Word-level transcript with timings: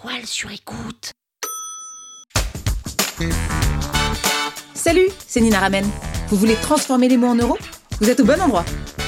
toile 0.00 0.26
sur 0.26 0.50
écoute. 0.52 1.12
Salut, 4.74 5.08
c'est 5.26 5.40
Nina 5.40 5.58
Ramen. 5.58 5.84
Vous 6.28 6.36
voulez 6.36 6.54
transformer 6.56 7.08
les 7.08 7.16
mots 7.16 7.28
en 7.28 7.34
euros? 7.34 7.58
Vous 8.00 8.08
êtes 8.08 8.20
au 8.20 8.24
bon 8.24 8.40
endroit. 8.40 8.64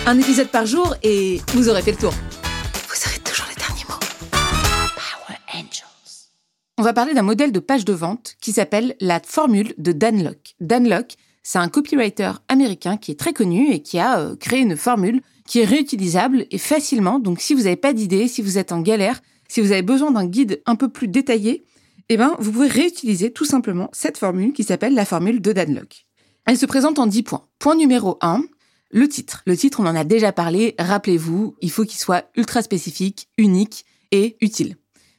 Un 0.07 0.19
épisode 0.19 0.49
par 0.49 0.67
jour 0.67 0.97
et 1.03 1.41
vous 1.55 1.69
aurez 1.69 1.83
fait 1.83 1.93
le 1.93 1.99
tour. 1.99 2.13
Vous 2.13 3.09
aurez 3.09 3.19
toujours 3.21 3.47
les 3.49 3.55
derniers 3.57 3.85
mots. 3.89 4.01
Power 4.31 5.39
Angels. 5.55 6.31
On 6.79 6.83
va 6.83 6.93
parler 6.93 7.15
d'un 7.15 7.23
modèle 7.23 7.53
de 7.53 7.61
page 7.61 7.85
de 7.85 7.93
vente 7.93 8.35
qui 8.41 8.53
s'appelle 8.53 8.97
la 9.01 9.21
formule 9.21 9.75
de 9.79 9.93
Dan 9.93 10.25
Locke. 10.25 10.57
Dan 10.61 10.89
Locke, 10.89 11.15
c'est 11.45 11.59
un 11.59 11.69
copywriter 11.69 12.33
américain 12.49 12.97
qui 12.97 13.13
est 13.13 13.19
très 13.19 13.33
connu 13.33 13.71
et 13.73 13.81
qui 13.81 14.01
a 14.01 14.19
euh, 14.19 14.35
créé 14.35 14.61
une 14.61 14.77
formule 14.77 15.23
qui 15.47 15.61
est 15.61 15.65
réutilisable 15.65 16.47
et 16.51 16.59
facilement. 16.59 17.21
Donc 17.21 17.41
si 17.41 17.55
vous 17.55 17.63
n'avez 17.63 17.77
pas 17.77 17.93
d'idée, 17.93 18.27
si 18.27 18.43
vous 18.43 18.59
êtes 18.59 18.73
en 18.73 18.81
galère, 18.81 19.21
si 19.51 19.61
vous 19.61 19.73
avez 19.73 19.83
besoin 19.83 20.13
d'un 20.13 20.27
guide 20.27 20.63
un 20.65 20.77
peu 20.77 20.89
plus 20.89 21.09
détaillé, 21.09 21.65
eh 22.09 22.17
ben, 22.17 22.37
vous 22.39 22.53
pouvez 22.53 22.69
réutiliser 22.69 23.33
tout 23.33 23.45
simplement 23.45 23.91
cette 23.93 24.17
formule 24.17 24.53
qui 24.53 24.63
s'appelle 24.63 24.95
la 24.95 25.05
formule 25.05 25.43
de 25.43 25.53
Dan 25.53 25.75
Locke. 25.75 26.07
Elle 26.47 26.57
se 26.57 26.67
présente 26.67 27.01
en 27.01 27.09
10 27.09 27.25
points. 27.25 27.45
Point 27.59 27.75
numéro 27.75 28.17
1, 28.21 28.45
le 28.93 29.09
titre. 29.09 29.43
Le 29.47 29.57
titre, 29.57 29.81
on 29.81 29.87
en 29.87 29.97
a 29.97 30.05
déjà 30.05 30.31
parlé, 30.31 30.77
rappelez-vous, 30.79 31.57
il 31.61 31.71
faut 31.73 31.85
qu'il 31.85 31.99
soit 31.99 32.31
ultra 32.37 32.63
spécifique, 32.63 33.29
unique 33.39 33.85
et 34.13 34.37
utile. 34.41 34.77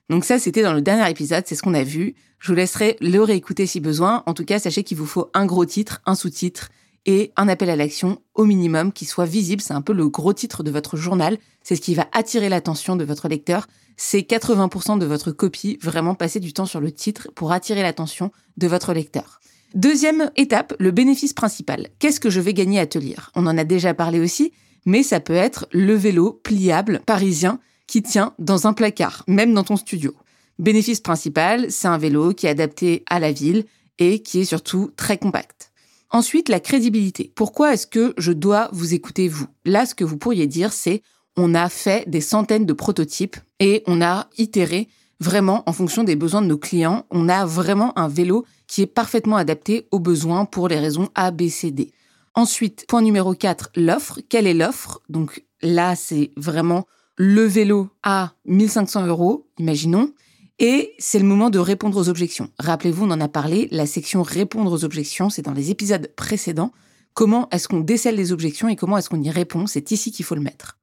Donc 0.09 0.23
ça, 0.23 0.39
c'était 0.39 0.63
dans 0.63 0.73
le 0.73 0.81
dernier 0.81 1.09
épisode, 1.09 1.43
c'est 1.45 1.55
ce 1.55 1.61
qu'on 1.61 1.73
a 1.73 1.83
vu. 1.83 2.15
Je 2.39 2.47
vous 2.47 2.55
laisserai 2.55 2.95
le 3.01 3.19
réécouter 3.19 3.65
si 3.65 3.81
besoin. 3.81 4.23
En 4.27 4.33
tout 4.33 4.45
cas, 4.45 4.59
sachez 4.59 4.83
qu'il 4.83 4.97
vous 4.97 5.05
faut 5.05 5.29
un 5.33 5.45
gros 5.45 5.65
titre, 5.65 6.01
un 6.05 6.15
sous-titre 6.15 6.69
et 7.05 7.31
un 7.35 7.47
appel 7.47 7.69
à 7.69 7.75
l'action 7.75 8.21
au 8.35 8.45
minimum 8.45 8.91
qui 8.91 9.05
soit 9.05 9.25
visible. 9.25 9.61
C'est 9.61 9.73
un 9.73 9.81
peu 9.81 9.93
le 9.93 10.07
gros 10.09 10.33
titre 10.33 10.63
de 10.63 10.71
votre 10.71 10.97
journal. 10.97 11.37
C'est 11.63 11.75
ce 11.75 11.81
qui 11.81 11.95
va 11.95 12.07
attirer 12.11 12.49
l'attention 12.49 12.95
de 12.95 13.03
votre 13.03 13.27
lecteur. 13.27 13.67
C'est 13.97 14.21
80% 14.21 14.99
de 14.99 15.05
votre 15.05 15.31
copie. 15.31 15.77
Vraiment 15.81 16.15
passer 16.15 16.39
du 16.39 16.53
temps 16.53 16.65
sur 16.65 16.79
le 16.79 16.91
titre 16.91 17.29
pour 17.35 17.51
attirer 17.51 17.81
l'attention 17.81 18.31
de 18.57 18.67
votre 18.67 18.93
lecteur. 18.93 19.39
Deuxième 19.73 20.31
étape, 20.35 20.73
le 20.79 20.91
bénéfice 20.91 21.33
principal. 21.33 21.87
Qu'est-ce 21.99 22.19
que 22.19 22.29
je 22.29 22.41
vais 22.41 22.53
gagner 22.53 22.79
à 22.79 22.87
te 22.87 22.99
lire? 22.99 23.31
On 23.35 23.47
en 23.47 23.57
a 23.57 23.63
déjà 23.63 23.93
parlé 23.93 24.19
aussi, 24.19 24.51
mais 24.85 25.01
ça 25.01 25.19
peut 25.19 25.33
être 25.33 25.67
le 25.71 25.93
vélo 25.93 26.33
pliable 26.43 27.01
parisien 27.05 27.59
qui 27.87 28.03
tient 28.03 28.33
dans 28.37 28.67
un 28.67 28.73
placard, 28.73 29.23
même 29.27 29.53
dans 29.53 29.63
ton 29.63 29.77
studio. 29.77 30.13
Bénéfice 30.59 30.99
principal, 30.99 31.71
c'est 31.71 31.87
un 31.87 31.97
vélo 31.97 32.33
qui 32.33 32.47
est 32.47 32.49
adapté 32.49 33.03
à 33.09 33.19
la 33.19 33.31
ville 33.31 33.65
et 33.97 34.21
qui 34.21 34.41
est 34.41 34.45
surtout 34.45 34.91
très 34.95 35.17
compact. 35.17 35.70
Ensuite, 36.11 36.49
la 36.49 36.59
crédibilité. 36.59 37.31
Pourquoi 37.35 37.73
est-ce 37.73 37.87
que 37.87 38.13
je 38.17 38.33
dois 38.33 38.69
vous 38.73 38.93
écouter 38.93 39.29
vous? 39.29 39.47
Là, 39.63 39.85
ce 39.85 39.95
que 39.95 40.03
vous 40.03 40.17
pourriez 40.17 40.45
dire, 40.45 40.73
c'est 40.73 41.01
on 41.37 41.55
a 41.55 41.69
fait 41.69 42.09
des 42.09 42.19
centaines 42.19 42.65
de 42.65 42.73
prototypes 42.73 43.37
et 43.61 43.81
on 43.87 44.01
a 44.01 44.29
itéré 44.37 44.89
vraiment 45.21 45.63
en 45.67 45.73
fonction 45.73 46.03
des 46.03 46.17
besoins 46.17 46.41
de 46.41 46.47
nos 46.47 46.57
clients. 46.57 47.05
On 47.11 47.29
a 47.29 47.45
vraiment 47.45 47.97
un 47.97 48.09
vélo 48.09 48.45
qui 48.67 48.81
est 48.81 48.87
parfaitement 48.87 49.37
adapté 49.37 49.87
aux 49.91 49.99
besoins 49.99 50.43
pour 50.43 50.67
les 50.67 50.79
raisons 50.79 51.09
A, 51.15 51.31
B, 51.31 51.47
C, 51.47 51.71
D. 51.71 51.91
Ensuite, 52.33 52.85
point 52.87 53.01
numéro 53.01 53.33
4, 53.33 53.71
l'offre. 53.75 54.19
Quelle 54.27 54.47
est 54.47 54.53
l'offre? 54.53 55.01
Donc 55.07 55.45
là, 55.61 55.95
c'est 55.95 56.31
vraiment 56.35 56.87
le 57.15 57.43
vélo 57.43 57.89
à 58.03 58.33
1500 58.45 59.05
euros, 59.07 59.47
imaginons. 59.59 60.11
Et 60.63 60.93
c'est 60.99 61.17
le 61.17 61.25
moment 61.25 61.49
de 61.49 61.57
répondre 61.57 61.97
aux 61.97 62.07
objections. 62.07 62.51
Rappelez-vous, 62.59 63.05
on 63.05 63.09
en 63.09 63.19
a 63.19 63.27
parlé, 63.27 63.67
la 63.71 63.87
section 63.87 64.21
répondre 64.21 64.71
aux 64.71 64.85
objections, 64.85 65.31
c'est 65.31 65.41
dans 65.41 65.53
les 65.53 65.71
épisodes 65.71 66.11
précédents. 66.15 66.71
Comment 67.15 67.49
est-ce 67.49 67.67
qu'on 67.67 67.79
décèle 67.79 68.15
les 68.15 68.31
objections 68.31 68.69
et 68.69 68.75
comment 68.75 68.95
est-ce 68.99 69.09
qu'on 69.09 69.23
y 69.23 69.31
répond? 69.31 69.65
C'est 69.65 69.89
ici 69.89 70.11
qu'il 70.11 70.23
faut 70.23 70.35
le 70.35 70.41
mettre. 70.41 70.77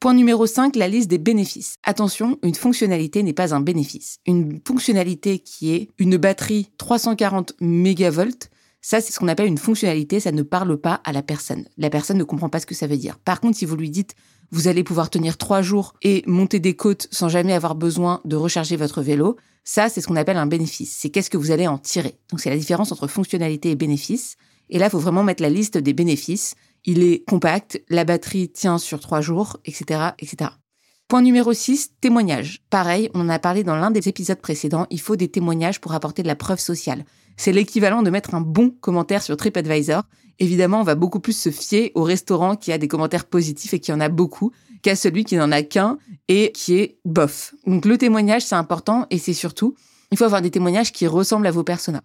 Point 0.00 0.14
numéro 0.14 0.48
5, 0.48 0.74
la 0.74 0.88
liste 0.88 1.08
des 1.08 1.18
bénéfices. 1.18 1.76
Attention, 1.84 2.40
une 2.42 2.56
fonctionnalité 2.56 3.22
n'est 3.22 3.32
pas 3.32 3.54
un 3.54 3.60
bénéfice. 3.60 4.18
Une 4.26 4.58
fonctionnalité 4.66 5.38
qui 5.38 5.74
est 5.74 5.90
une 5.98 6.16
batterie 6.16 6.72
340 6.78 7.52
mégavolt, 7.60 8.50
ça 8.80 9.00
c'est 9.00 9.12
ce 9.12 9.20
qu'on 9.20 9.28
appelle 9.28 9.46
une 9.46 9.58
fonctionnalité, 9.58 10.18
ça 10.18 10.32
ne 10.32 10.42
parle 10.42 10.76
pas 10.76 11.02
à 11.04 11.12
la 11.12 11.22
personne. 11.22 11.68
La 11.78 11.88
personne 11.88 12.18
ne 12.18 12.24
comprend 12.24 12.48
pas 12.48 12.58
ce 12.58 12.66
que 12.66 12.74
ça 12.74 12.88
veut 12.88 12.96
dire. 12.96 13.16
Par 13.20 13.40
contre, 13.40 13.58
si 13.58 13.64
vous 13.64 13.76
lui 13.76 13.90
dites 13.90 14.16
vous 14.50 14.68
allez 14.68 14.84
pouvoir 14.84 15.10
tenir 15.10 15.36
trois 15.36 15.62
jours 15.62 15.94
et 16.02 16.22
monter 16.26 16.60
des 16.60 16.74
côtes 16.74 17.08
sans 17.10 17.28
jamais 17.28 17.52
avoir 17.52 17.74
besoin 17.74 18.20
de 18.24 18.36
recharger 18.36 18.76
votre 18.76 19.02
vélo, 19.02 19.36
ça 19.64 19.88
c'est 19.88 20.00
ce 20.00 20.06
qu'on 20.06 20.16
appelle 20.16 20.36
un 20.36 20.46
bénéfice. 20.46 20.96
C'est 20.98 21.10
qu'est-ce 21.10 21.30
que 21.30 21.36
vous 21.36 21.50
allez 21.50 21.66
en 21.66 21.78
tirer. 21.78 22.18
Donc 22.30 22.40
c'est 22.40 22.50
la 22.50 22.56
différence 22.56 22.92
entre 22.92 23.06
fonctionnalité 23.06 23.70
et 23.70 23.76
bénéfice. 23.76 24.36
Et 24.68 24.78
là, 24.78 24.86
il 24.86 24.90
faut 24.90 24.98
vraiment 24.98 25.24
mettre 25.24 25.42
la 25.42 25.50
liste 25.50 25.78
des 25.78 25.92
bénéfices 25.92 26.54
il 26.84 27.02
est 27.02 27.24
compact, 27.28 27.82
la 27.88 28.04
batterie 28.04 28.50
tient 28.50 28.78
sur 28.78 29.00
trois 29.00 29.20
jours, 29.20 29.58
etc., 29.64 30.10
etc. 30.18 30.52
Point 31.10 31.22
numéro 31.22 31.52
6, 31.52 31.94
témoignage. 32.00 32.62
Pareil, 32.70 33.10
on 33.14 33.22
en 33.22 33.28
a 33.30 33.40
parlé 33.40 33.64
dans 33.64 33.74
l'un 33.74 33.90
des 33.90 34.08
épisodes 34.08 34.40
précédents, 34.40 34.86
il 34.90 35.00
faut 35.00 35.16
des 35.16 35.26
témoignages 35.26 35.80
pour 35.80 35.92
apporter 35.92 36.22
de 36.22 36.28
la 36.28 36.36
preuve 36.36 36.60
sociale. 36.60 37.04
C'est 37.36 37.50
l'équivalent 37.50 38.02
de 38.02 38.10
mettre 38.10 38.32
un 38.36 38.40
bon 38.40 38.70
commentaire 38.70 39.20
sur 39.20 39.36
TripAdvisor. 39.36 40.04
Évidemment, 40.38 40.78
on 40.78 40.84
va 40.84 40.94
beaucoup 40.94 41.18
plus 41.18 41.36
se 41.36 41.50
fier 41.50 41.90
au 41.96 42.04
restaurant 42.04 42.54
qui 42.54 42.70
a 42.70 42.78
des 42.78 42.86
commentaires 42.86 43.24
positifs 43.24 43.74
et 43.74 43.80
qui 43.80 43.92
en 43.92 43.98
a 43.98 44.08
beaucoup 44.08 44.52
qu'à 44.82 44.94
celui 44.94 45.24
qui 45.24 45.34
n'en 45.34 45.50
a 45.50 45.64
qu'un 45.64 45.98
et 46.28 46.52
qui 46.52 46.76
est 46.76 47.00
bof. 47.04 47.56
Donc 47.66 47.86
le 47.86 47.98
témoignage, 47.98 48.42
c'est 48.42 48.54
important 48.54 49.08
et 49.10 49.18
c'est 49.18 49.32
surtout, 49.32 49.74
il 50.12 50.16
faut 50.16 50.26
avoir 50.26 50.42
des 50.42 50.52
témoignages 50.52 50.92
qui 50.92 51.08
ressemblent 51.08 51.48
à 51.48 51.50
vos 51.50 51.64
personas. 51.64 52.02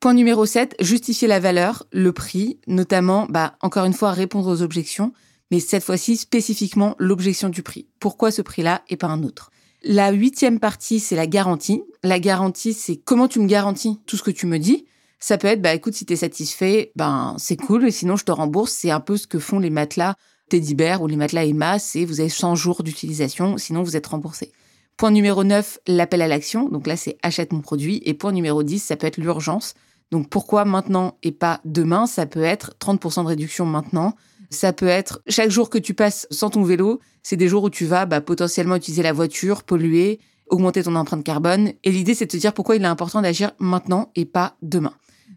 Point 0.00 0.14
numéro 0.14 0.46
7, 0.46 0.76
justifier 0.80 1.28
la 1.28 1.40
valeur, 1.40 1.84
le 1.92 2.12
prix, 2.12 2.58
notamment, 2.66 3.26
bah, 3.28 3.56
encore 3.60 3.84
une 3.84 3.92
fois, 3.92 4.12
répondre 4.12 4.48
aux 4.48 4.62
objections, 4.62 5.12
mais 5.50 5.60
cette 5.60 5.84
fois-ci 5.84 6.16
spécifiquement 6.16 6.96
l'objection 6.98 7.48
du 7.48 7.62
prix. 7.62 7.86
Pourquoi 8.00 8.30
ce 8.30 8.42
prix-là 8.42 8.82
et 8.88 8.96
pas 8.96 9.08
un 9.08 9.22
autre? 9.22 9.50
La 9.82 10.10
huitième 10.10 10.58
partie, 10.58 11.00
c'est 11.00 11.16
la 11.16 11.26
garantie. 11.26 11.82
La 12.02 12.18
garantie, 12.18 12.72
c'est 12.72 12.96
comment 12.96 13.28
tu 13.28 13.40
me 13.40 13.46
garantis 13.46 14.00
tout 14.06 14.16
ce 14.16 14.22
que 14.22 14.30
tu 14.30 14.46
me 14.46 14.58
dis. 14.58 14.86
Ça 15.18 15.38
peut 15.38 15.48
être, 15.48 15.62
bah 15.62 15.74
écoute, 15.74 15.94
si 15.94 16.04
t'es 16.04 16.16
satisfait, 16.16 16.92
ben 16.96 17.36
c'est 17.38 17.56
cool, 17.56 17.90
sinon 17.92 18.16
je 18.16 18.24
te 18.24 18.32
rembourse. 18.32 18.72
C'est 18.72 18.90
un 18.90 19.00
peu 19.00 19.16
ce 19.16 19.26
que 19.26 19.38
font 19.38 19.58
les 19.58 19.70
matelas 19.70 20.16
Teddy 20.48 20.74
Bear 20.74 21.02
ou 21.02 21.06
les 21.06 21.16
matelas 21.16 21.44
Emma, 21.44 21.78
c'est 21.78 22.04
vous 22.04 22.20
avez 22.20 22.28
100 22.28 22.54
jours 22.54 22.82
d'utilisation, 22.82 23.58
sinon 23.58 23.82
vous 23.82 23.96
êtes 23.96 24.06
remboursé. 24.06 24.52
Point 24.96 25.10
numéro 25.10 25.44
9, 25.44 25.80
l'appel 25.88 26.22
à 26.22 26.28
l'action. 26.28 26.68
Donc 26.68 26.86
là, 26.86 26.96
c'est 26.96 27.18
achète 27.22 27.52
mon 27.52 27.60
produit. 27.60 28.00
Et 28.06 28.14
point 28.14 28.32
numéro 28.32 28.62
10, 28.62 28.78
ça 28.78 28.96
peut 28.96 29.06
être 29.06 29.18
l'urgence. 29.18 29.74
Donc 30.10 30.30
pourquoi 30.30 30.64
maintenant 30.64 31.18
et 31.22 31.32
pas 31.32 31.60
demain? 31.64 32.06
Ça 32.06 32.26
peut 32.26 32.42
être 32.42 32.74
30% 32.80 33.24
de 33.24 33.28
réduction 33.28 33.66
maintenant. 33.66 34.14
Ça 34.50 34.72
peut 34.72 34.86
être 34.86 35.22
chaque 35.28 35.50
jour 35.50 35.70
que 35.70 35.78
tu 35.78 35.94
passes 35.94 36.26
sans 36.30 36.50
ton 36.50 36.62
vélo, 36.62 37.00
c'est 37.22 37.36
des 37.36 37.48
jours 37.48 37.64
où 37.64 37.70
tu 37.70 37.86
vas 37.86 38.06
bah, 38.06 38.20
potentiellement 38.20 38.76
utiliser 38.76 39.02
la 39.02 39.12
voiture, 39.12 39.62
polluer, 39.64 40.20
augmenter 40.48 40.82
ton 40.82 40.94
empreinte 40.94 41.24
carbone. 41.24 41.72
Et 41.84 41.90
l'idée, 41.90 42.14
c'est 42.14 42.26
de 42.26 42.30
te 42.30 42.36
dire 42.36 42.52
pourquoi 42.52 42.76
il 42.76 42.82
est 42.82 42.86
important 42.86 43.22
d'agir 43.22 43.52
maintenant 43.58 44.10
et 44.14 44.24
pas 44.24 44.56
demain. 44.62 44.94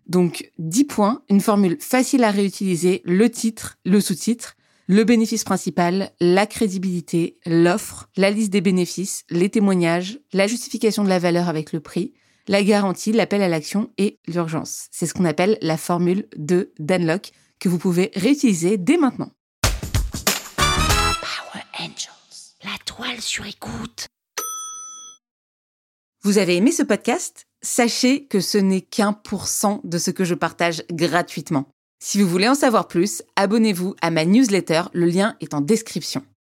Donc 0.07 0.51
10 0.57 0.85
points, 0.85 1.21
une 1.29 1.41
formule 1.41 1.77
facile 1.79 2.23
à 2.23 2.31
réutiliser, 2.31 3.01
le 3.05 3.29
titre, 3.29 3.77
le 3.85 4.01
sous-titre, 4.01 4.55
le 4.87 5.03
bénéfice 5.03 5.43
principal, 5.43 6.11
la 6.19 6.47
crédibilité, 6.47 7.37
l'offre, 7.45 8.09
la 8.17 8.31
liste 8.31 8.51
des 8.51 8.61
bénéfices, 8.61 9.23
les 9.29 9.49
témoignages, 9.49 10.19
la 10.33 10.47
justification 10.47 11.03
de 11.03 11.09
la 11.09 11.19
valeur 11.19 11.47
avec 11.47 11.73
le 11.73 11.79
prix, 11.79 12.13
la 12.49 12.63
garantie, 12.63 13.11
l'appel 13.11 13.43
à 13.43 13.47
l'action 13.47 13.91
et 13.99 14.19
l'urgence. 14.27 14.87
C'est 14.91 15.05
ce 15.05 15.13
qu'on 15.13 15.25
appelle 15.25 15.59
la 15.61 15.77
formule 15.77 16.27
de 16.35 16.73
Danlock 16.79 17.31
que 17.59 17.69
vous 17.69 17.77
pouvez 17.77 18.11
réutiliser 18.15 18.77
dès 18.77 18.97
maintenant. 18.97 19.29
Power 20.57 21.63
Angels. 21.79 22.55
La 22.63 22.75
toile 22.85 23.21
sur 23.21 23.45
écoute. 23.45 24.07
Vous 26.23 26.39
avez 26.39 26.55
aimé 26.55 26.71
ce 26.71 26.81
podcast? 26.81 27.43
Sachez 27.61 28.25
que 28.25 28.39
ce 28.39 28.57
n'est 28.57 28.81
qu'un 28.81 29.13
pour 29.13 29.47
cent 29.47 29.79
de 29.83 29.99
ce 29.99 30.09
que 30.09 30.25
je 30.25 30.33
partage 30.33 30.83
gratuitement. 30.91 31.67
Si 32.01 32.19
vous 32.19 32.27
voulez 32.27 32.49
en 32.49 32.55
savoir 32.55 32.87
plus, 32.87 33.21
abonnez-vous 33.35 33.95
à 34.01 34.09
ma 34.09 34.25
newsletter, 34.25 34.83
le 34.93 35.05
lien 35.05 35.35
est 35.39 35.53
en 35.53 35.61
description. 35.61 36.25